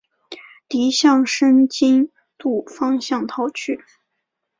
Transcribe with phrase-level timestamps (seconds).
[0.67, 3.79] 敌向申津渡方向逃去。